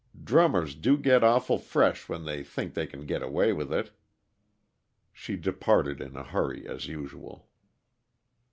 [0.23, 3.91] Drummers do get awful fresh when they think they can get away with it."
[5.13, 7.47] She departed in a hurry, as usual.